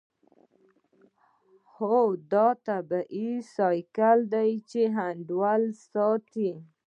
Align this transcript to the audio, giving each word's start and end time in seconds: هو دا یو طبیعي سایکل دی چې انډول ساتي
هو 1.73 1.97
دا 2.33 2.47
یو 2.53 2.59
طبیعي 2.67 3.31
سایکل 3.55 4.17
دی 4.33 4.49
چې 4.69 4.81
انډول 5.07 5.63
ساتي 5.91 6.51